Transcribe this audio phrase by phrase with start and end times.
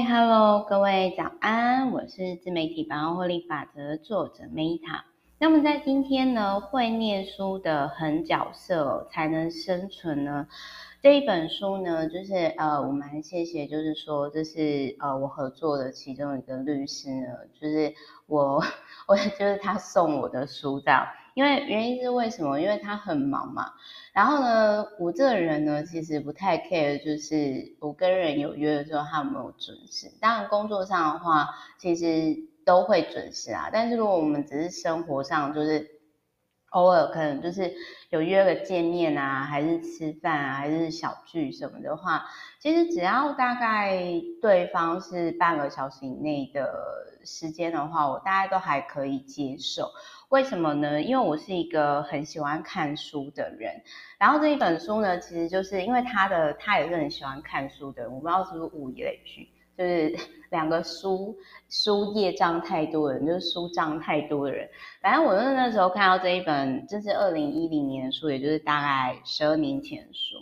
[0.00, 5.02] 嗨，Hello，各位早安，我是自媒体百万获利法则作者 Meta。
[5.38, 10.46] 那么在今天呢，会念书的狠角色才能生存呢？
[11.02, 17.26] 这一本书呢，就是呃，我蛮谢谢，就是说这是呃我合作的其中一个律师呢，
[17.60, 17.92] 就是
[18.26, 18.62] 我
[19.06, 22.60] 我就是他送我的书这样，因为原因是为什么？
[22.60, 23.72] 因为他很忙嘛。
[24.12, 30.10] 然后呢，我这个人呢，其实不太 care，就是我跟人有约的时候，他有没有准时。
[30.20, 31.48] 当然工作上的话，
[31.78, 33.70] 其实都会准时啊。
[33.72, 36.00] 但是如果我们只是生活上，就是。
[36.70, 37.74] 偶尔可能就是
[38.10, 42.24] 有约个见面啊，还是吃饭啊，还是小聚什么的话，
[42.60, 44.00] 其实只要大概
[44.40, 49.90] 对方是半个小时以内的时间的话，我大概都还可以接受。
[50.30, 51.02] 为什么呢？
[51.02, 53.82] 因为我是一个很喜欢看书的人。
[54.16, 59.48] 然后这一本书呢，其实就是因为他的他也是很喜欢看书的人，我不知道是不是物以类聚。
[59.76, 60.16] 就是
[60.50, 61.36] 两个书
[61.68, 64.68] 书业障太多的人，就是书障太多的人。
[65.02, 70.36] 反正我是那时候看到这一本，这是二零一零年的书，也就是大概十二年前的书，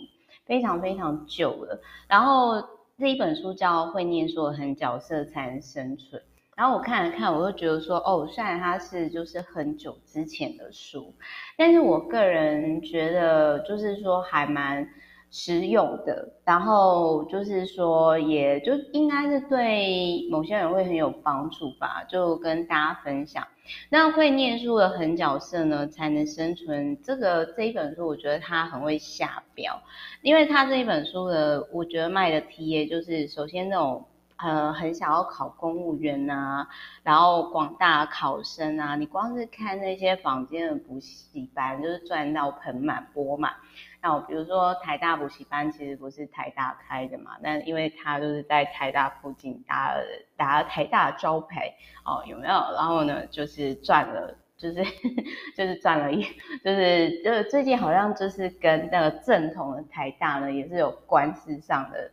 [0.45, 1.81] 非常非常久了。
[2.07, 2.61] 然后
[2.95, 6.21] 这一本书叫《会念书的狠角色才能生存》。
[6.59, 11.13] 然后我看了看，我就觉得说，哦，虽然它是就是很久之前的书，
[11.57, 14.85] 但是我个人觉得就是说还蛮。
[15.31, 23.47] 实用的，然后就是说，也就应该是对某些人会很有帮助吧，就跟大家分享。
[23.91, 26.99] 那会念书的狠角色呢，才能生存。
[27.03, 29.79] 这个这一本书，我觉得他很会下标，
[30.23, 34.03] 因为他这一本书的，我觉得卖的 TA 就是首先那种。
[34.41, 36.65] 呃，很想要考公务员呐、
[37.03, 43.53] 然后广大考生啊，你光是看那些坊间的补习班，就是赚到盆满钵满。
[44.01, 50.01] 那我比如说台大补习班，其实不是台大开的嘛，但因为他就是在台大附近打了
[50.37, 51.73] 打了台大的招牌
[52.05, 52.53] 哦，有没有？
[52.75, 54.81] 然后呢，就是赚了，就是
[55.57, 56.23] 就是赚了一，
[56.63, 62.09] 就是就最近好像就是跟那个正统的台大呢，也是有官司上的。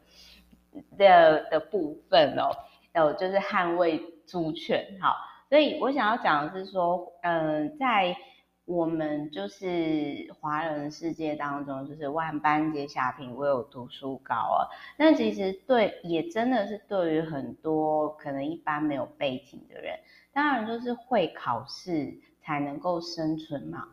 [0.99, 2.51] 的的部分哦，
[2.95, 5.17] 有就是捍卫主权，好，
[5.49, 8.17] 所以我想要讲的是说，嗯、在
[8.65, 14.69] 我们就是华人世界当中，就是万般皆下品，唯有读书高啊。
[14.97, 19.99] 那其实对，也真的是对于很多可能一般没有背景的人，
[20.33, 23.89] 当然就是会考试才能够生存嘛。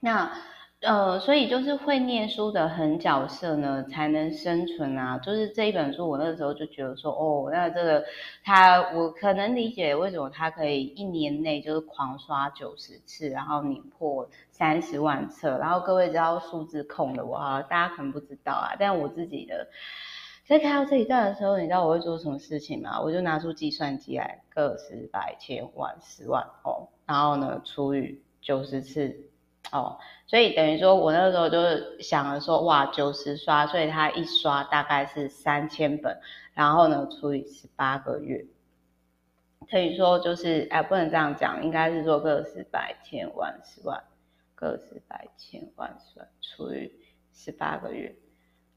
[0.00, 0.32] 那。
[0.84, 5.18] 呃，所以就是会念书的狠角色呢，才能生存啊。
[5.18, 8.04] 就是这一本书，我那个时候就觉得说，哦，那这个
[8.44, 15.56] 他，我可能理解为什么他可以一年内就是狂刷九十次，然后碾破三十万册。
[15.58, 19.66] 然后各位知道数字控的我啊，大家可能不知道啊，但我自己的
[20.46, 23.00] 在看到这一段的时候，你知道我会做什么事情吗？
[23.00, 29.30] 我就拿出计算机来，个十百千万十万哦，然后呢除以九十次。
[29.72, 36.20] 哦，所以等于说，我那个时候就是想着说，哇，九十刷，所以他一刷大概是三千本，
[36.52, 38.44] 然后呢，除以十八个月，
[39.68, 44.04] 可以说就是，哎，不能这样讲，应该是说个十百千万十万，
[44.54, 46.92] 个十百千万十万除以
[47.32, 48.14] 十八个月。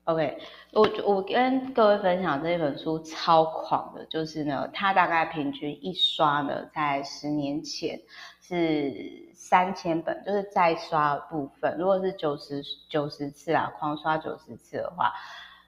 [0.07, 0.37] OK，
[0.71, 7.99] 我我跟各位分享这一本书超狂的，就是呢，它大概平均一刷呢，在十年前
[8.39, 15.11] 是三千本，就是再刷部分，如果是九十九十次啊，狂刷九十次的话，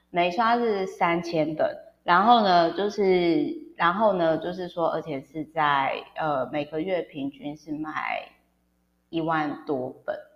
[0.08, 8.26] 每刷是三千本，然后呢，就是然后呢，就是说，而且是在呃每个月平均是卖
[9.10, 10.29] 一万多本。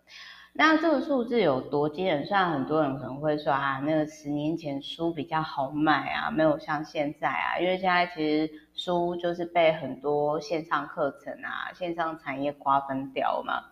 [0.57, 2.25] 那这个数字有多惊人？
[2.27, 13.65] 虽然很多人可能会说啊，那个十年前书比较好卖啊，没有像现在啊，因为现在其实书就是被很多线上课程啊、线上产业瓜分掉嘛，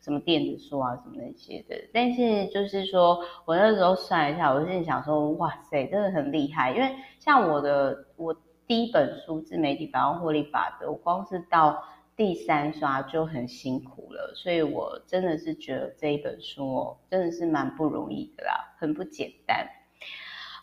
[0.00, 1.74] 什么电子书啊、什么那些的。
[1.92, 8.32] 但是就是说我那时候算一下，我心里想说，哇塞，真的很厉害，因为像我的我
[8.64, 11.82] 第一本书《自媒体百万获利法则》，我光是到。
[12.18, 19.68] 第三刷就很辛苦了，所以我真的是觉得这一本书哦，真的是蛮不容易的啦，很不简单。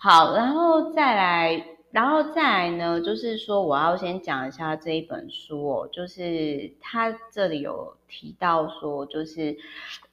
[0.02, 9.56] 好，然后再来，然后再来呢，就是说我要先讲一下这一本书哦，就是他这里有提到说，就是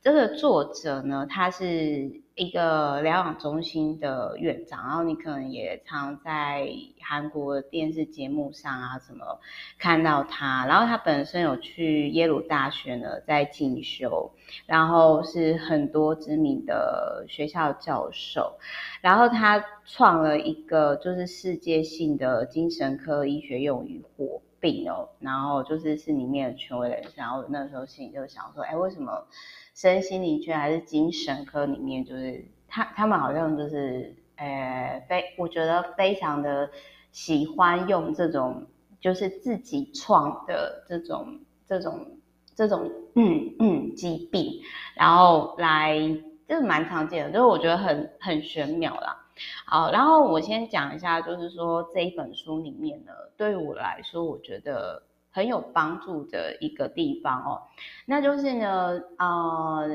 [0.02, 6.68] 这个作者呢，他是一个疗养中心的院长，然后你可能也常在
[7.00, 9.38] 韩国的电视节目上啊什么
[9.78, 14.32] 看到他，然后他本身有去耶鲁大学呢在进修，
[14.66, 18.58] 然后是很多知名的学校教授，
[19.02, 24.42] 然后他创了一个就是世界性的精神科医学用语火。
[24.58, 29.26] 病哦，然后就是是里面的权威人士，然后那时候心里就想说，哎，为什么
[29.74, 36.70] 身心灵圈还是精神科里面，就是他他们好像就是，呃，非我觉得非常的
[37.10, 38.66] 喜欢用这种
[39.00, 42.06] 就是自己创的这种这种
[42.54, 44.60] 这种嗯嗯疾病，
[44.94, 45.98] 然后来
[46.46, 49.18] 就是蛮常见的，就是我觉得很很玄妙啦。
[49.64, 55.02] 好，然后我先讲一下，就是说这一本书里面呢，对我来说，我觉得
[55.32, 57.62] 很有帮助的一个地方哦，
[58.06, 59.88] 那就是呢，呃，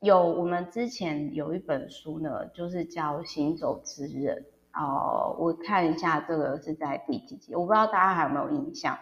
[0.00, 4.44] 有我们之前有一本书呢，就是叫《行走之人》
[4.78, 8.98] 哦，我看一下这个是在第几集，我不知道大家还有没有印象。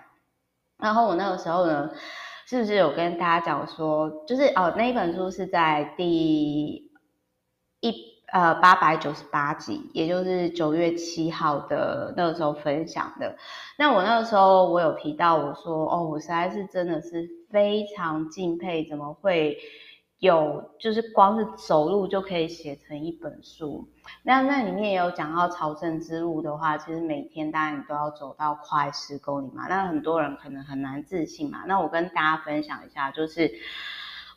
[0.78, 1.90] 然后我那个时候呢，
[2.46, 6.90] 是不是有跟大家讲说，就是哦，那一本书是在第
[7.80, 8.15] 一。
[8.32, 13.36] 呃，八百九十八集，也就是九月七号的那个时候分享的。
[13.78, 19.56] 那我那个时候我有提到，我说哦，我实在是真的是非常敬佩，怎么会
[20.18, 23.88] 有就是光是走路就可以写成一本书？
[24.24, 29.68] 那那里面也有讲到朝圣之路的话，其实每天当然你都要走到快十公里嘛。
[29.68, 31.62] 那很多人可能很难自信嘛。
[31.68, 33.52] 那我跟大家分享一下，就是。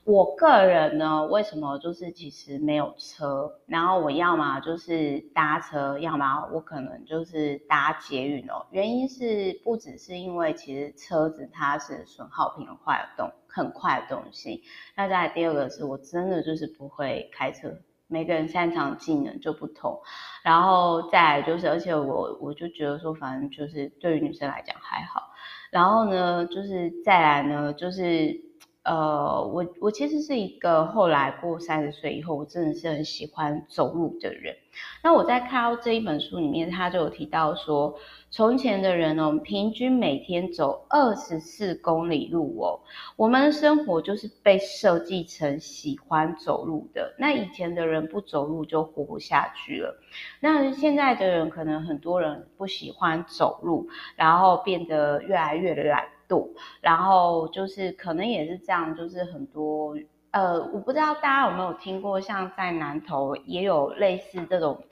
[0.10, 8.66] 我个人呢，为什么就是其实没有车，然后我要么就是搭车，要么我可能就是搭捷运哦。
[8.72, 14.64] 原因是不只是因为其实车子它是损耗品很快的东很快的东西，
[14.98, 17.72] 那再来第二个是我真的就是不会开车，
[18.08, 20.02] 每个人擅长技能就不同，
[20.42, 25.22] 然后再来就是，而且我我就觉得说，反正就是对于女生来讲还好，
[25.70, 28.49] 然后呢，就是再来呢，就是。
[28.84, 34.56] 呃，我我其实是一个后来过三十岁以后，我真的是很喜欢走路的人。
[35.04, 38.00] 那我在看到这一本书里面，他就有提到说，
[38.32, 42.80] 从前的人哦，平均每天走二十四公里路哦。
[43.18, 47.14] 我们的生活就是被设计成喜欢走路的。
[47.20, 50.00] 那以前的人不走路就活不下去了。
[50.40, 56.06] 那现在的人可能很多人不喜欢走路，然后变得越来越懒。
[56.30, 59.98] 度，然后就是可能也是这样，就是很多
[60.32, 64.84] 呃，我不知道大家有没有听过，像在南投也有类似这种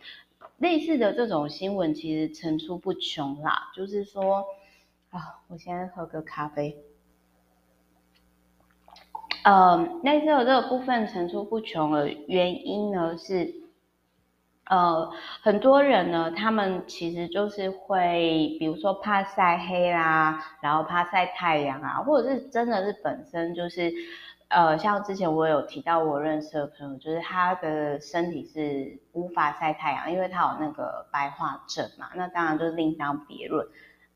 [0.57, 3.72] 类似的这种新闻，其实层出不穷啦。
[3.74, 4.44] 就是说
[5.12, 6.78] 啊，我先喝个咖啡。
[9.44, 13.66] 嗯，类似的这个部分层出不穷的原因呢是。
[14.69, 15.09] 呃，
[15.41, 23.93] 很多人呢，他们其实就是会，比如说怕晒黑啦，然后怕晒太阳啊，或者是真的是本身就是，
[24.49, 33.65] 呃，像之前我有提到我认识的朋友，就是他的身体是无法晒太阳，因为他有那个白化症嘛，那当然就是另当别论。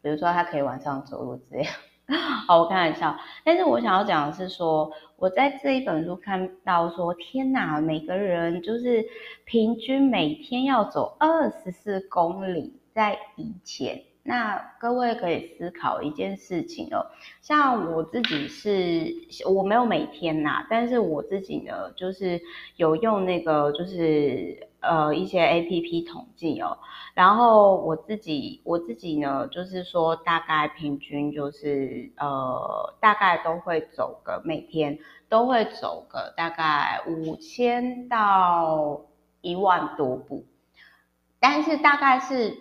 [0.01, 1.65] 比如说他可以晚上走路之类。
[2.45, 9.05] 好，我开玩笑，但是我想要讲的是说，我在这一本书看到说，天哪，每个人就是
[9.45, 17.07] 平均每天要走二十四公里，在以前，那各位可以思考一件事情哦，
[17.41, 19.13] 像我自己是，
[19.47, 22.41] 我没有每天呐，但是我自己呢，就是
[22.75, 24.67] 有用那个，就是。
[24.81, 26.75] 呃，一些 APP 统计哦，
[27.13, 34.97] 然后我自己我自己呢，就是说大概平均就是呃，大概都会走个每天
[35.29, 39.01] 都会走个大概五千到
[39.41, 40.45] 一万多步，
[41.39, 42.57] 但是大概是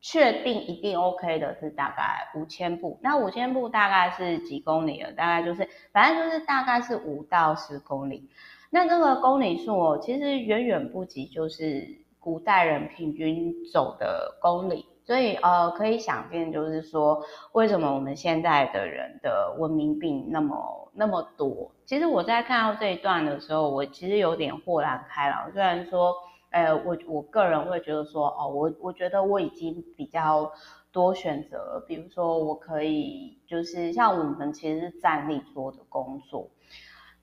[0.00, 5.12] 确定一定 OK 的是大概五千步，那五千步大概是几公里了？
[5.12, 8.30] 大概就是反正就是大概是五到十公里。
[8.70, 11.88] 那这个公里数哦，其实远远不及就是
[12.20, 21.72] 古代人平均走的公里，所以呃，可以想见，就是说为什么我们现在的人的文明病那么那么多？
[21.86, 25.50] 其实我在看到这一段的时候，我其实有点豁然开朗。
[25.50, 26.14] 虽然说，
[26.50, 30.50] 呃，我我个人会觉得说，哦，我我觉得我已经比较
[30.92, 36.48] 多选择，比如说我可以就是像我们其实是站立做的工作。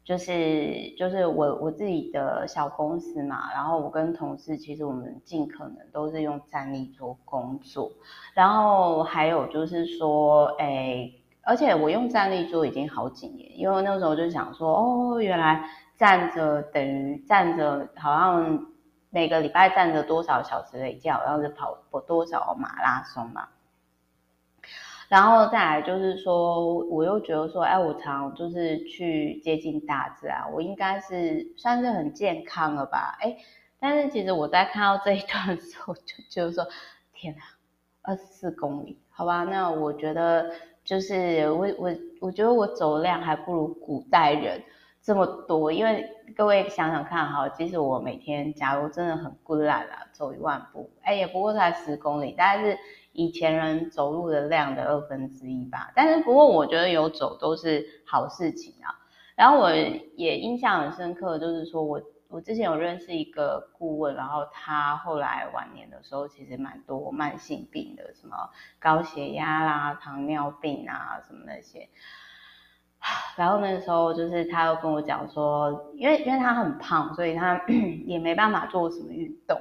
[0.04, 7.92] 就是就是我我自己的小公司嘛，然后我跟同事其实我们尽可能都是用站立做工作，
[8.36, 15.68] 然后还有就是说，诶而且我用站立做已经好几年，因为那时候就想说，哦，原来
[15.98, 18.64] 站着等于站着，好像
[19.16, 23.48] 每个礼拜站着多少小时累计，好像是跑过多少马拉松嘛。
[25.08, 33.18] 然后再来就是说，我又觉得说，哎，我常就是去接近大自然，我应该是算是很健康了吧？
[33.22, 33.38] 哎，
[33.80, 36.68] 但是其实我在看到这一段的时候，就就是说，
[37.14, 37.42] 天哪，
[38.02, 39.46] 二十四公里，好吧？
[39.46, 40.52] 那我觉得。
[40.86, 41.92] 就是我我
[42.22, 44.62] 我觉得我走量还不如古代人
[45.06, 52.76] 这么多，因为各位想想看哈，即使我每天假如真的很孤懒啊，走一万步，哎，也不过才十公里，大概是
[53.12, 55.92] 以前人走路的量的二分之一吧。
[55.96, 58.90] 但是不过我觉得有走都是好事情啊。
[59.36, 62.02] 然后我也印象很深刻，就是说我。
[62.28, 68.36] 我之前有认识一个顾问，然后他后来晚年的时候，其实蛮多慢性病的，什么
[68.80, 71.88] 高血压啦、糖尿病啊，什么那些。
[73.36, 77.62] 然后那个时候，就是他又跟我讲说，因为因为他很胖，所以他
[78.06, 79.60] 也没办法做什么运动。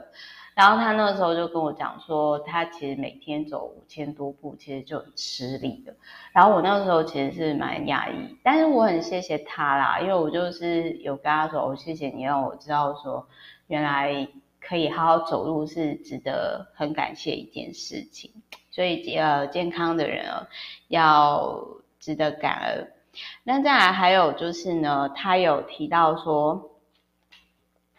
[0.55, 5.93] 然后他那个时候就跟我讲说，他其实每天走五千多步，其实就很吃力的。
[6.33, 13.27] 然后我那个时候其实是蛮压抑，但是我很谢谢他啦，因为我就是有跟他说，我谢谢你让我知道说，
[13.67, 14.29] 原来
[14.61, 18.31] 可以好好走路是值得很感谢一件事情。
[18.71, 20.47] 所以呃，健康的人哦，
[20.87, 21.67] 要
[21.99, 22.93] 值得感恩。
[23.43, 26.71] 那再来还有就是呢，他有提到说，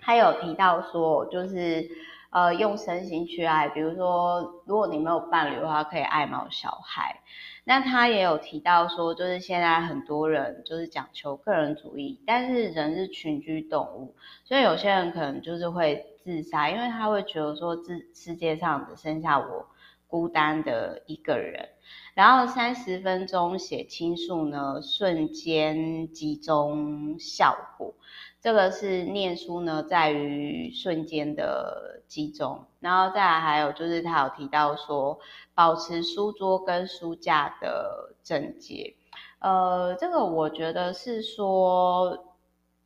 [0.02, 1.90] 他有提到说，就是。
[2.32, 7.22] 呃，用身心去爱，比如说，如果你没有伴侣的话，可以爱猫小孩。
[7.64, 19.68] 那他也有提到说，就是现在很多人就是讲求个人主义，但是人是群居动物，所以有些人可能就是会自杀，因为他会觉得说，这世界上只剩下我
[20.16, 21.68] 孤单的一个人。
[22.14, 27.94] 然后三十分钟写倾诉呢，瞬间集中效果。
[28.40, 35.20] 这个是念书呢，在于瞬间的集中，然后再来还有就是他有提到说，
[35.54, 38.96] 保持书桌跟书架的整洁，
[39.40, 42.34] 呃，这个我觉得是说，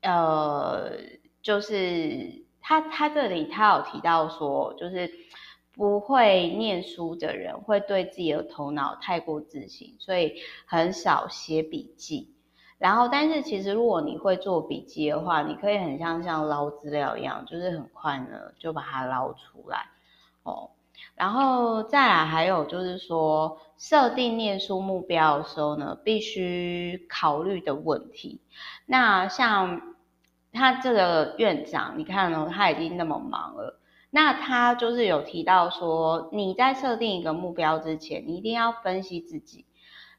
[0.02, 0.90] 呃，
[1.44, 5.12] 就是他他这里他有提到说，就是
[5.80, 12.34] 不会念书的人会对自己的头脑太过自信，所以很少写笔记。
[12.78, 19.86] 然后，但是其实如果你会做笔记的话，你可以很像像捞资料一样，就是很快呢就把它捞出来
[20.44, 20.70] 哦。
[21.16, 28.42] 然后再来还有就是说，设定念书目标的时候呢，必须考虑的问题。
[28.86, 29.96] 那像
[30.52, 33.80] 他这个院长，你看哦，他已经那么忙了，
[34.12, 39.66] 那他就是有提到说，你在设定一个目标之前，你一定要分析自己。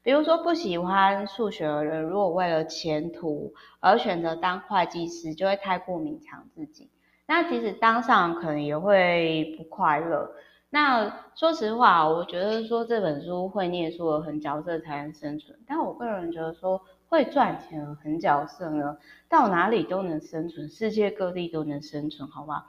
[0.03, 6.89] 比如说不喜欢数学的人，如果为了前途而选择当会计师，就会太过勉强自己。
[7.27, 10.31] 那即使当上，可能也会不快乐。
[10.69, 15.59] 那说实话，我觉得说这本书会念书的狠角色才能生存。
[15.67, 16.81] 但我个人觉得说
[17.11, 22.63] 会赚钱很角色呢，到哪里都能生存，世界各地都能生存，好吗？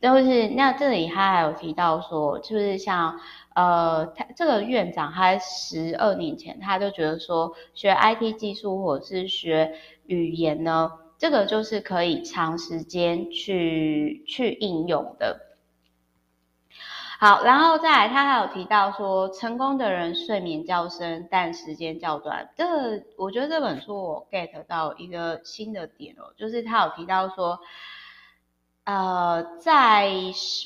[0.00, 3.18] 就是那这里他还有提到说，就是像。
[3.52, 9.74] 呃，他这个院长，他十二年前他就觉得说，学 IT 技术或者是学
[10.06, 15.49] 语言呢，这个就是可以长时间去去应用的。
[17.20, 22.48] 好，然后再来，他还有提到说，成功的人睡眠较深，但时间较短。
[22.56, 22.64] 这
[23.18, 27.60] 我觉得这本书我 get 到一个新的点哦，就是他有提到说。
[28.84, 30.10] 呃，在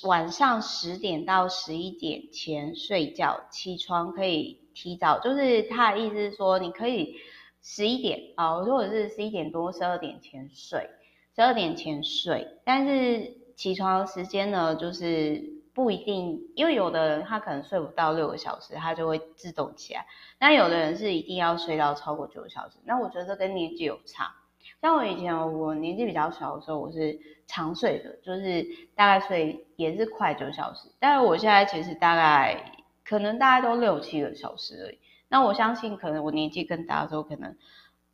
[0.04, 7.16] 晚上十点到十一点前睡觉，起床可以提早，就是他的意思是说，你可以
[7.60, 10.88] 十一点啊，如果是十一点多、十二点前睡，
[11.34, 15.42] 十二点前睡，但是起床的时间呢，就是
[15.74, 20.06] 不一定，因为有的人他可能睡不到六个小时，他就会自动起来，
[20.38, 24.32] 那有的人是一定要睡到超过九个小时，那我觉得这跟年纪有差。
[24.80, 28.62] 像我以前，我年纪比较小的时候，我是长睡的，就是
[28.94, 30.88] 大概睡也是快九小时。
[30.98, 34.98] 但是我现在其实大概可能大概都六七个小时而已。
[35.28, 37.56] 那我相信，可能我年纪更大的时候，可能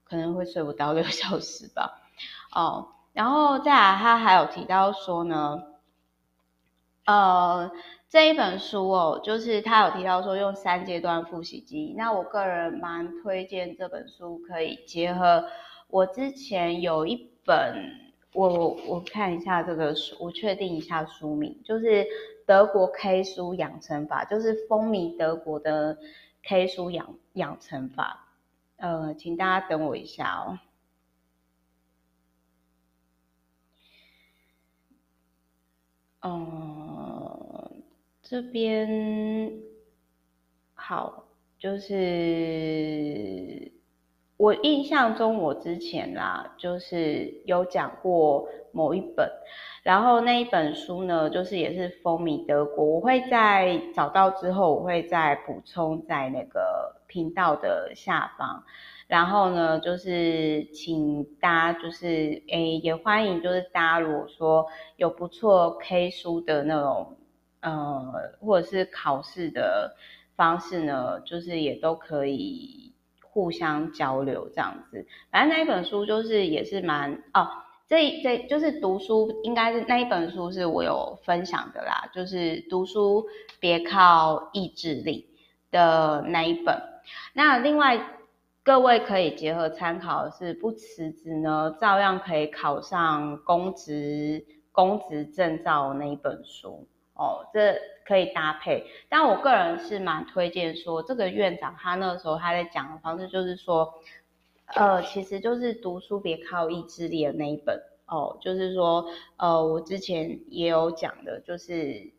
[0.04, 2.00] 可能会睡不到六小时吧。
[2.54, 5.60] 哦，然后再来，他还有提到说呢，
[7.04, 7.70] 呃，
[8.08, 11.94] 这一本书哦，就是他有提到说用三阶段复习记忆。
[11.94, 15.44] 那我个人蛮推荐这本书，可以结合。
[15.88, 17.74] 我之前有一本，
[18.32, 22.06] 我我看一下这个书，我确定一下书名，就是
[22.46, 25.98] 德国 K 书养成法，就是风靡德国的
[26.44, 28.28] K 书养养成法。
[28.76, 30.58] 呃，请大家等我一下哦。
[36.22, 36.89] 嗯，
[38.30, 39.50] 这边
[40.72, 41.24] 好，
[41.58, 43.72] 就是
[44.36, 49.28] 我印象中，我之前啦，就是有讲过某一本。
[49.82, 52.84] 然后那一本书呢，就是也是风靡德国。
[52.84, 58.62] 我会在找到之后，我会再补充在那个频道的下方。
[59.08, 67.16] 然后呢，就是请大家就是诶，也欢迎就是大家如果说有不错 K 书的那种，
[67.60, 69.96] 呃，或者是考试的
[70.36, 75.06] 方式呢，就是也都可以互相交流这样子。
[75.30, 77.48] 反正那一本书就是也是蛮哦。
[77.88, 83.26] 这这就是读书，应该是那一本书是我有分享的啦，就是读书
[83.58, 85.28] 别靠意志力
[85.72, 86.80] 的那一本。
[87.32, 88.00] 那另外
[88.62, 96.86] 各位可以结合参考的是，不辞职呢，照样可以考上公职公职证照那一本书
[97.20, 98.86] 哦，这可以搭配。
[99.08, 103.94] 但我个人是蛮推荐说，这个院长他那时候他在讲的方式就是说。
[104.72, 109.04] 呃，其实就是读书别靠意志力的那一本哦，就是说，
[109.36, 112.12] 呃，我之前也有讲的，就是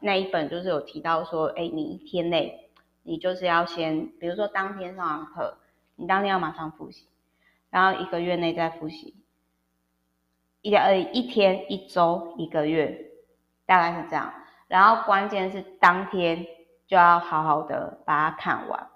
[0.00, 2.70] 那一本就是有提到说，哎，你一天内
[3.02, 5.58] 你就是要先，比如说当天上完课，
[5.96, 7.04] 你当天要马上复习，
[7.68, 9.14] 然后一个月内再复习，
[10.62, 13.10] 一呃一天一周一个月，
[13.66, 14.32] 大概是这样，
[14.68, 16.46] 然后关键是当天
[16.86, 18.88] 就要好好的把它看完。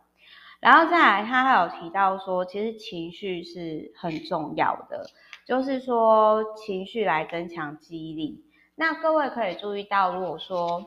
[0.61, 5.05] 然后再来，他还有提到说，其实情绪是很重要的，
[5.45, 8.45] 就是说情绪来增强记忆力。
[8.76, 10.87] 那各位可以注意到，如果说，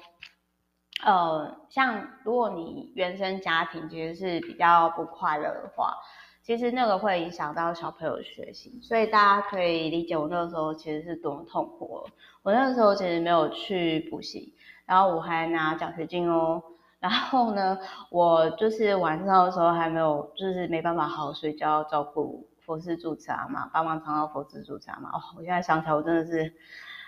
[1.03, 5.93] 呃，像如果你原生家庭其实是比较不快乐的话，
[6.41, 8.79] 其实那个会影响到小朋友学习。
[8.81, 12.07] 所以大家可以理解我那个时候其实是多么痛苦。
[12.43, 14.53] 我那个时候其实没有去补习，
[14.85, 16.61] 然后我还拿奖学金哦。
[16.99, 17.77] 然后呢，
[18.09, 25.09] 我就是晚上的时候还没有，就是没办法好好睡觉，照顾佛事住持阿妈，帮忙长照佛事住持阿妈。
[25.09, 26.51] 哦，我现在想起来，我真的是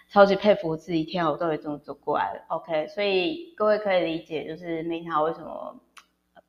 [0.10, 2.42] 超级佩服我自己，天，我都会这么走过来了。
[2.50, 5.80] OK，所以各位可以理解，就是 Meta 为什么，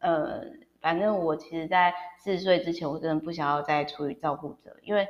[0.00, 0.42] 呃，
[0.82, 5.08] 反正我其实在四十岁之前，我真的不想要再处于照顾者，因为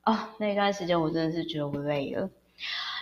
[0.00, 2.28] 啊、哦，那段时间我真的是觉得我累了。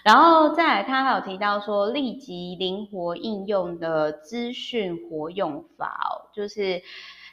[0.04, 6.82] 然后再来，他还有提到说，立即灵活应用的资讯活用法哦，就是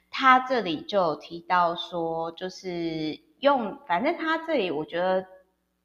[0.10, 5.26] 他这里就有提到说，就是用，反正他这里我觉得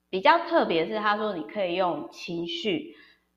[0.08, 2.96] 比较特别是，他说你可以用情绪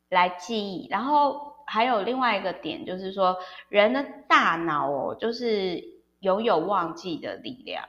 [0.10, 3.38] 来记忆，然后还有另外一个点就是说，
[3.68, 5.84] 人的大脑哦，就是
[6.20, 7.84] 拥有忘记的力量。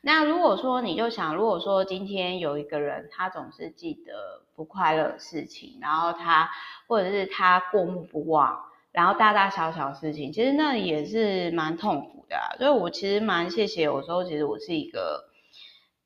[0.00, 6.48] 那如果说你就想，如果说今天有一个人，他总是记得不快乐的事情，然后他
[6.86, 8.58] 或者是他过目不忘，
[8.92, 12.36] 然后大大小小事情，其实那也是蛮痛苦的。
[12.58, 15.24] 所以我其实蛮谢谢，有时候其实我是一个，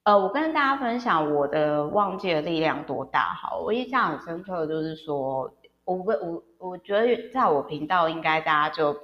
[0.04, 3.34] 呃，我跟大家分享我的忘记的力量多大。
[3.34, 5.52] 好，我印象很深刻的就是说，
[5.84, 8.96] 我我我觉得在我频道应该大家就。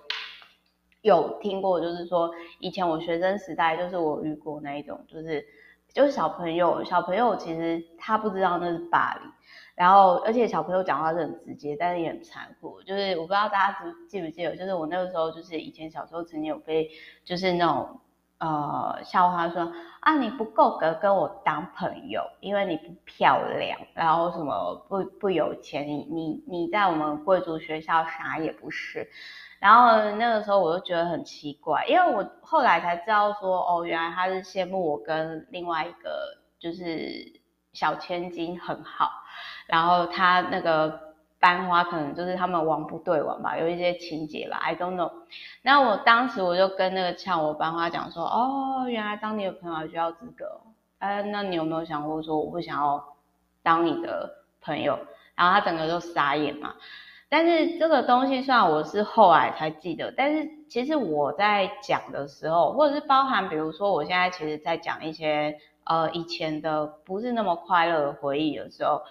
[1.06, 5.46] 有听过，就是说以前我学生时代，就是我遇过那一种，就是
[5.94, 9.30] 就是小朋友，小朋友其实他不知道那是霸凌，
[9.76, 12.82] 然后而且小朋友讲话是很直接，但是也很残酷。
[12.82, 16.90] 就是我不知道大家记不记得，就是我那个时候，就是以前小时候曾经有被
[17.24, 18.00] 就是那种
[18.38, 29.08] 呃笑话说啊，你不够格跟我当朋友，因为你不漂亮，然后什么不不有钱，你你你在我们贵族学校啥也不是。
[29.58, 37.40] 然后那个时候我就觉得很奇怪，因为我后来才知道说，哦，原来他是羡慕我跟另外一个就是
[37.72, 39.10] 小千金很好，
[39.66, 41.00] 然后他那个
[41.40, 45.10] 班花可能就是他们王不对王吧，有一些情节吧，I don't know。
[45.62, 50.60] 那我当时我就跟那个呛我班花讲说，哦，原来当你的朋友还需要资格，
[50.98, 53.16] 哎，那你有没有想过说我不想要
[53.62, 54.98] 当你的朋友？
[55.34, 56.74] 然后他整个就傻眼嘛。
[57.28, 69.02] 但是这个东西虽然我是后来才记得，但是其实我在讲的时候，或者是包含，比如说我现在其实在讲一些呃以前的不是那么快乐的回忆的时候，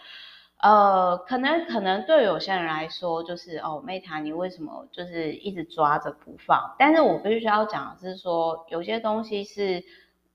[0.62, 6.76] 呃，可能可能对有些人来说就是哦，Meta 你为什么就是一直抓着不放？
[6.80, 9.84] 但是我必须要讲的是说，有些东西是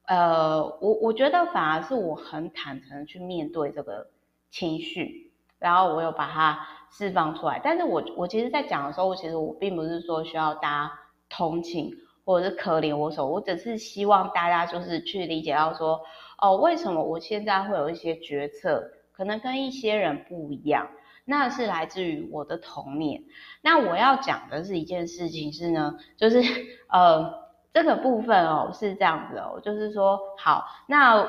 [0.06, 4.08] 呃，我我觉得反而是我很坦诚去面对这个
[4.50, 5.32] 情绪。
[5.58, 10.92] 然后我有把它释放出来，但是我我其实，在讲的时候，我其实我并不是说需要大家
[11.28, 16.00] 同情，或者是可怜我什么，我只是希望大家就是去理解到说，
[16.38, 20.88] 哦，为什么我现在会有一些决策，可能跟一些人不一样，
[21.24, 23.22] 那是来自于我的童年。
[23.62, 26.42] 那我要讲的是一件事情是呢，就是
[26.88, 27.32] 呃
[27.72, 31.28] 这个部分哦是这样子哦，就是说好，那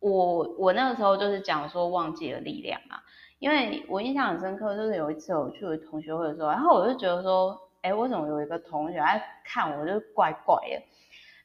[0.00, 2.98] 我我那个时候就是讲说忘记了力量嘛，
[3.38, 7.58] 因为我印象很深刻，就是有一次我去我同学会的时候，然后我就觉得说。
[7.80, 10.82] 哎，为什么有一个同学来看我就怪怪的？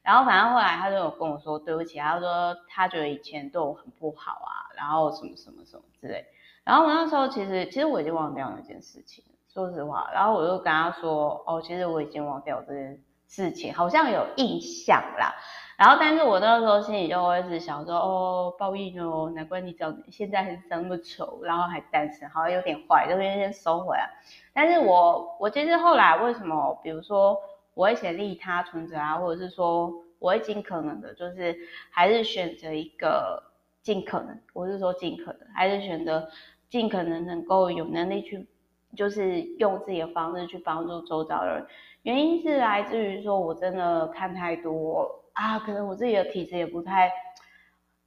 [0.01, 6.25] 然后反正后来他就有跟我说对不起，他说他觉得以前对我很不好啊，然后什么什么什么之类。
[6.63, 10.09] 然后我那时候其实其实我已经忘掉那件事情，说实话。
[10.11, 15.35] 然后我就跟他说，哦，其实我已经忘掉这件事情，好像有印象啦。
[15.77, 24.09] 然后但是我那个时候心里就会是想说，哦，报应哦，难怪你长现在还是这么丑，然后还单身，好像有点坏，就先先收回来。
[24.53, 27.37] 但是我我其实后来为什么，比如说
[27.73, 31.55] 我会写利他存折啊，或者是说我会尽可能的，就是
[31.89, 33.41] 还是选择一个
[33.81, 36.29] 尽可能，我是说尽可能，还是选择
[36.69, 38.47] 尽可能能够有能力去，
[38.95, 41.65] 就是用自己的方式去帮助周遭的人。
[42.03, 47.11] 原因是来自于说我真的看太多啊，可能我自己的体质也不太，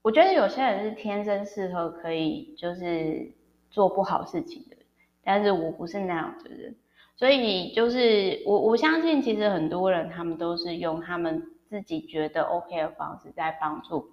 [0.02, 3.32] 我觉得有些人是天生适合可以就是
[3.70, 4.76] 做不好事情的。
[5.22, 6.76] 但是我不是那样的人，
[7.16, 14.12] 所以就是我我相信，其实很多人他们都是用他们自己觉得 OK 的方式在帮助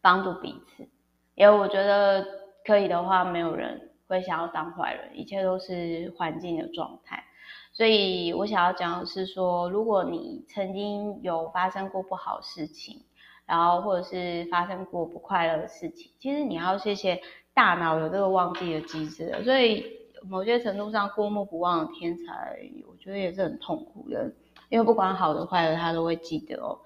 [0.00, 0.88] 帮助彼此，
[1.34, 2.26] 因为我觉得
[2.64, 7.22] 可以的话，没有人会想要当坏人，一切都是环境的状态。
[7.72, 13.02] 所以我想要讲的是说，如果你曾经有发生过不好事情，
[13.46, 17.20] 然后或者是发生过不快乐的事情，其实你要谢谢。
[17.52, 19.84] 大脑有这个忘记的机制，所以
[20.22, 22.56] 某些程度上过目不忘的天才，
[22.88, 24.32] 我觉得也是很痛苦的，
[24.68, 26.78] 因为不管好的坏的，他都会记得哦。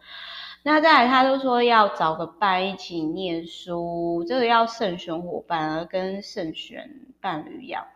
[0.65, 7.87] 那再来，他就说要找个伴一起念书，这个要慎选伙伴，而跟慎选伴侣一样。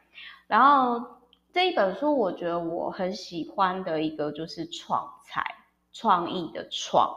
[0.46, 1.04] 然后
[1.58, 5.42] 这一本书，我觉得我很喜欢的一个就是创才，
[5.92, 7.12] 创意的创，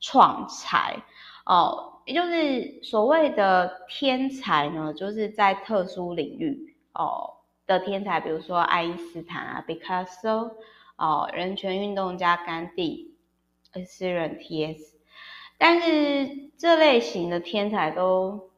[0.00, 0.96] 创才
[1.44, 2.00] 哦。
[2.06, 7.34] 也就是所谓的天才呢，就是在特殊领域哦
[7.66, 10.56] 的天才，比如说爱因斯坦啊、毕卡索
[10.96, 13.14] 哦、人权运动家甘地、
[13.86, 14.96] 诗人 T.S.，
[15.58, 18.51] 但是这类型的天才都，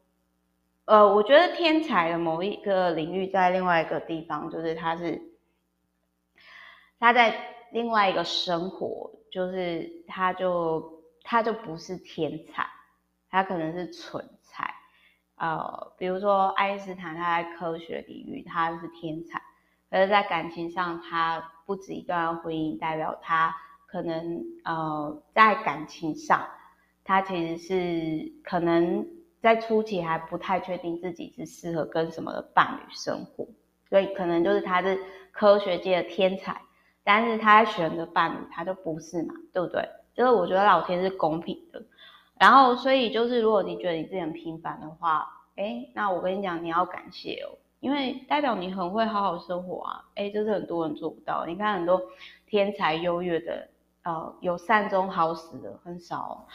[0.85, 5.21] 呃，我觉得天才的某一个领域在另外一个地方，就是他是
[6.99, 7.35] 他在
[7.71, 12.67] 另外一个生活，就是他就他就不是天才。
[13.27, 14.73] 他可能是蠢才，
[15.35, 19.41] 呃，比如说爱因斯坦，他在科学领域他是天才，
[19.89, 23.53] 可是在感情上，他不止一段婚姻，代表他
[23.87, 26.47] 可能呃在感情上，
[27.03, 29.05] 他其实是可能
[29.45, 33.47] 在初期还不太确定自己是适合跟什么的伴侣生活，
[33.87, 34.99] 所以可能就是他是
[35.31, 36.59] 科学界的天才，
[37.03, 39.87] 但是他在选择伴侣，他就不是嘛，对不对？
[40.15, 41.79] 就是我觉得老天是公平的。
[42.39, 51.45] 然后，所以就是，如果你觉得你自己很平凡的话，哎，那我跟你讲，你要感谢哦，因为代表你很会好好生活啊，哎，这是很多人做不到。
[51.45, 52.01] 你看很多
[52.47, 53.67] 天才优越的，
[54.05, 56.47] 呃，有善终好死的很少。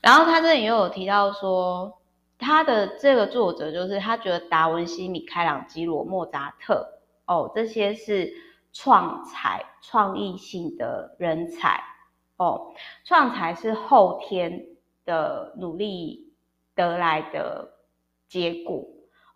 [0.00, 1.97] 然后他这里又有提到说，
[2.38, 6.86] 他的这个作者就是他觉得达文西、米开朗基罗、莫扎特，
[7.26, 8.32] 哦，这些是
[8.72, 11.82] 创才、创意性的人才，
[12.36, 12.72] 哦，
[13.04, 14.66] 创才是后天。
[15.08, 16.34] 的努力
[16.74, 17.70] 得来的
[18.26, 18.84] 结果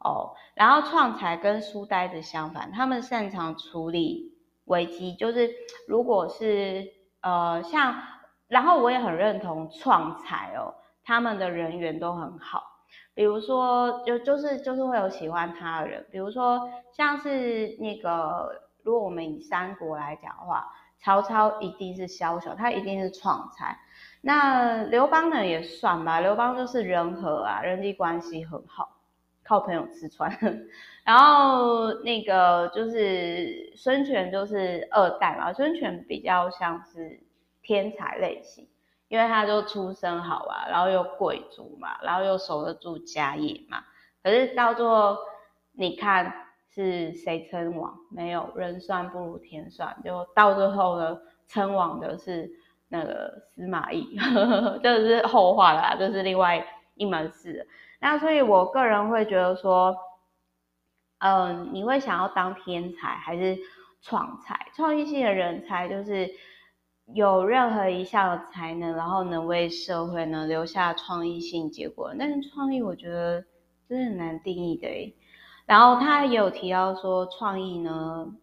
[0.01, 4.35] 哦，然后创才跟书呆子相反，他们擅长处理
[4.67, 5.51] 危机，就是
[5.89, 8.03] 如果是呃像，
[8.49, 12.63] 然后我也很认同创才哦，他们的人缘都很好，
[13.15, 23.79] 比如说就就是就是会有喜欢他的人，比如说像是那个，如果我们以三国来讲的话，曹操一定是枭雄，他一定是创才。
[24.23, 28.97] 那刘邦呢也算吧，刘邦就是人和啊，人际关系很好，
[29.45, 30.31] 靠朋友吃穿。
[31.05, 37.21] 然后那个就是孙权就是二代嘛，孙权比较像是
[37.63, 38.69] 天才类型，
[39.13, 43.85] 因为他就出身好啊，然后又贵族嘛，然后又守得住家业嘛。
[44.23, 45.19] 可是到最后
[45.73, 46.33] 你看
[46.71, 47.95] 是谁称王？
[48.11, 52.51] 没有，人算不如天算，就到最后呢，称王的是。
[52.95, 54.07] 那个司马懿，
[54.85, 56.63] 这是后话啦，这是另外
[56.95, 57.67] 一门事。
[58.01, 59.97] 那所以，我个人会觉得说，
[61.21, 63.57] 嗯，你会想要当天才还是
[64.03, 64.69] 创才？
[64.77, 66.31] 创意性的人才就是
[67.07, 72.15] 有任何一项才能，然后能为社会呢留下创意性结果。
[72.19, 73.45] 但是创意我觉得
[73.89, 75.15] 真的很难定义的。
[75.67, 78.35] 然后他也有提到说，创意呢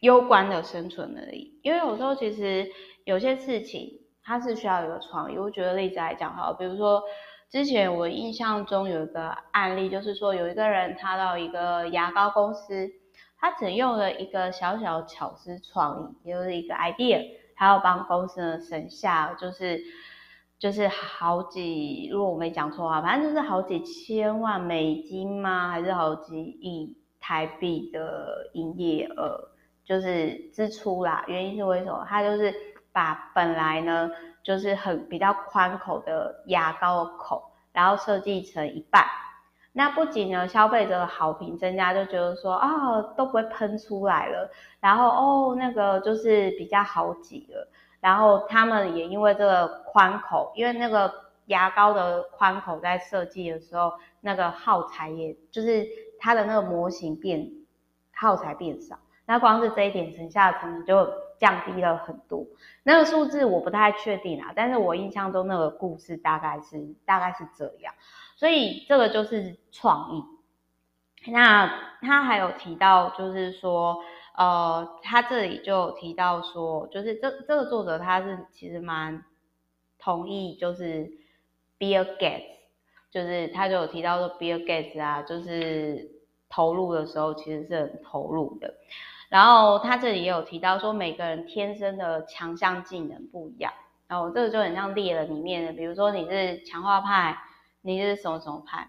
[0.00, 2.68] 攸关的生存能力，因为有时候其实
[3.04, 5.38] 有些事情它是需要有创意。
[5.38, 7.02] 我举个例子来讲哈，比如说
[7.50, 12.90] 之前我印象中有一个案例，就是说有一个人他到一个牙膏公司，
[13.38, 17.41] 他只用了一个小小巧思创意，也就是一个 idea。
[17.54, 19.80] 还要帮公司呢省下，就是
[20.58, 25.68] 就是好几，如果我没讲错的话，反正就是好几千万美金吗？
[25.70, 29.48] 还是好几亿台币的营业额，
[29.84, 31.24] 就是支出啦。
[31.26, 32.06] 原因是为什么？
[32.08, 32.54] 他就是
[32.92, 34.10] 把本来呢
[34.42, 39.04] 就是很比较宽口的牙膏的口，然后设计成一半。
[39.74, 47.66] 那不仅呢，消费者的好评增加，就觉得说啊、都不会喷出来了，然后哦那个就是比较好挤了，
[48.00, 51.10] 然后他们也因为这个宽口，因为那个
[51.46, 55.86] 牙膏的宽口在设计的时候，那个耗材也就是
[56.20, 57.50] 它的那个模型变
[58.14, 62.44] 耗材变少，那光是这一点省下的成本就降低了很多。
[62.82, 67.94] 那个数字我不太确定啊，但是我印象中那个故事大概是大概是这样。
[68.42, 71.30] 所以这个就是创意。
[71.30, 71.68] 那
[72.00, 74.02] 他还有提到，就是说，
[74.36, 79.22] 呃，他这里就提到说，就是这这个作者他是其实蛮
[79.96, 81.08] 同意，就是
[81.78, 82.42] Bill Gates，
[83.12, 86.10] 就是他就有提到说，Bill Gates 啊，就是
[86.48, 88.74] 投入的时候其实是很投入的。
[89.28, 93.72] 然后他这里也有提到说，每个人天生的强项技能不一样。
[94.08, 97.38] 然后这个就很像猎人里面的，比如说你是强化派。
[97.82, 98.88] 你是什么什么派？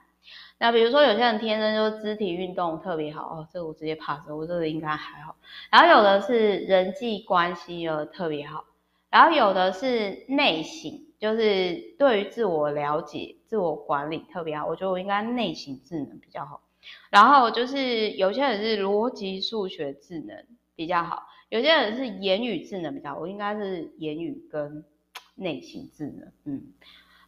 [0.58, 5.36] 那比如说有些人天生就肢体运动特别好哦，这个我直接 pass，我这个应该还好。
[5.70, 8.64] 然后有的是人际关系有特别好，
[9.10, 14.66] 然后有的是内省，就是对于自我了解、自我管理特别好。
[14.66, 16.62] 我觉得我应该内省智能比较好。
[17.10, 23.20] 然后就是有些人是逻辑数学智能比较好，有些人是言语智能比较好。
[23.20, 24.86] 我应该是言语跟
[25.36, 26.74] 内省智能，嗯。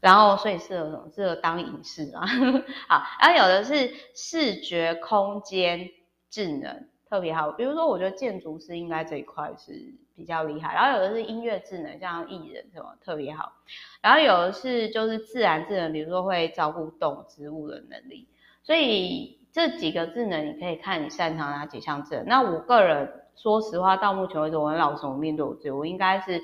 [0.02, 1.10] 然后，所以适合什么？
[1.14, 2.26] 适合当影视啊。
[2.88, 5.90] 好，然后有的是视觉空间
[6.30, 9.74] 智能特别好，比如说，我觉得建筑师应该这一块是
[10.16, 10.74] 比较厉害。
[10.74, 13.54] 然后有的是音乐智能，像艺人什么特别好。
[14.02, 18.28] 然后有的是就是自然智能，比如说会照顾动植物的能力。
[18.64, 22.26] 所以这几个智能，你可以看你擅长哪几项智能。
[22.28, 26.42] 那我个人说实话，到目前为止，我很老实，我面对我自己，我应该是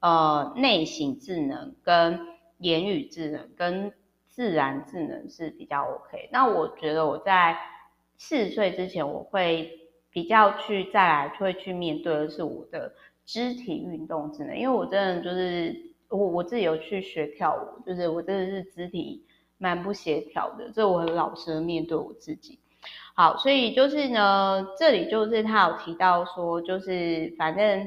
[0.00, 2.33] 呃内省智能跟。
[2.64, 3.92] 言语智能跟
[4.26, 6.30] 自然智能是比较 OK。
[6.32, 7.54] 那我觉得我在
[8.16, 9.70] 四十岁之前，我会
[10.10, 12.94] 比较去再来会去面对的是我的
[13.26, 15.76] 肢体运动智能，因为我真的就是
[16.08, 19.26] 我我自己有去学跳舞，就是我真的是肢体
[19.58, 22.58] 蛮不协调的，这我很老实的面对我自己。
[23.14, 27.86] 好，所以就是呢，这里就是他有提到说，就是反正。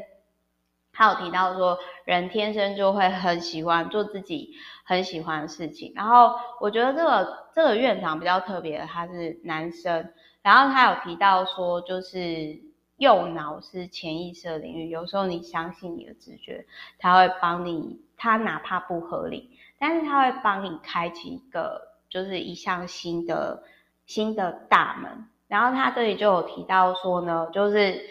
[0.98, 5.94] 他有提到说，人天生就会很喜欢做自己很喜欢的事情。
[5.96, 10.10] 然后我觉得这个这个院长比较特别，他是男生。
[10.42, 12.60] 然后他有提到说，就是
[12.96, 14.90] 右脑是潜意识的领域。
[14.90, 16.66] 有时候你相信你的直觉，
[16.98, 23.62] 他会帮你，他哪怕不合理，但是他会帮你开启一个就是一项新的
[24.08, 25.28] 新的大门。
[25.48, 28.02] 然后他这里就有提到说呢，就是。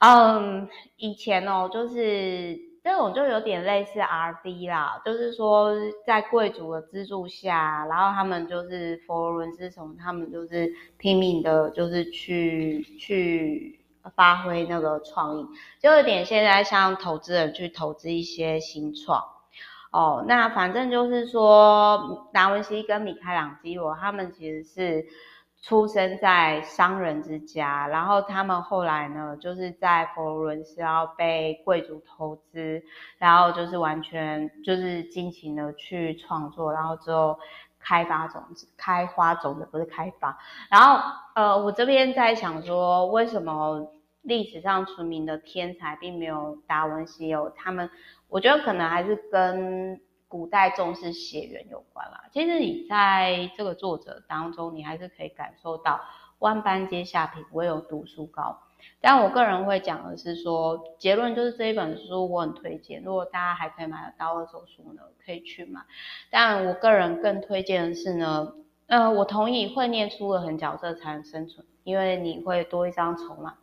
[0.00, 5.72] 嗯，以前哦，就是这种就有点类似 RD 啦，就是说
[6.06, 13.80] 在贵族的资助下，然后他们就是佛罗伦斯从他们就是拼命的，就是去去
[14.14, 15.46] 发挥那个创意，
[15.80, 19.20] 就有点现在像投资人去投资一些新创
[19.90, 20.24] 哦。
[20.28, 25.06] 那反正就是说，达文西跟米开朗基罗他们其实是。
[25.60, 32.82] 出生在商人之家，然后他们后来呢，就是在佛罗伦斯要被贵族投资，
[33.18, 37.38] 然后就是完全就是尽情的去创作，然后之后
[37.80, 40.38] 开发种子，开花种子不是开发。
[40.70, 41.00] 然后
[41.34, 43.90] 呃，我这边在想说，为什么
[44.22, 47.90] 历史上出名的天才并没有达文西有他们？
[48.28, 50.00] 我觉得可能还是跟。
[50.28, 56.00] 古代重视血缘有关啦，其实你在这个作者当中，你还是可以感受到
[56.38, 58.58] 万般皆下品，唯有读书高。
[59.00, 65.80] 但我个人会讲的是说，结论就是这一本书我很推荐，如果大家还可以买得到二手书呢，可以去买。
[66.30, 68.52] 但我个人更推荐的是呢，
[68.86, 73.54] 呃，我同意会念出了狠角色才能生存，因为你会多一张筹码，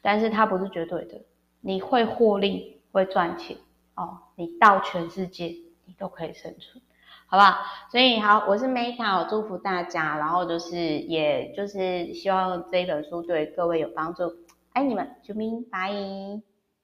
[0.00, 1.22] 但是它不是绝对的，
[1.60, 2.80] 你会获利。
[2.92, 3.56] 会赚钱
[3.94, 5.56] 哦，你到全世界
[5.98, 6.82] 都可以生存，
[7.26, 7.58] 好不好？
[7.90, 14.24] 所以好，我是 Meta，我祝福大家，然后就是也就是希望这一本书对各位有帮助，
[14.72, 16.51] 爱你们，啾咪，拜。